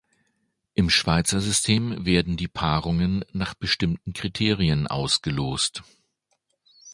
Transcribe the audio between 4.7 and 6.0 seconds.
ausgelost.